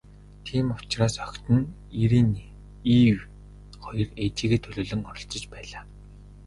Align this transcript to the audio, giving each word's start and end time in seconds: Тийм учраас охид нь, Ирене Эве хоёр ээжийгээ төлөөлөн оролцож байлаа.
Тийм 0.45 0.67
учраас 0.79 1.15
охид 1.25 1.45
нь, 1.57 1.71
Ирене 2.01 2.43
Эве 2.99 3.21
хоёр 3.83 4.09
ээжийгээ 4.23 4.59
төлөөлөн 4.63 5.01
оролцож 5.09 5.43
байлаа. 5.53 5.83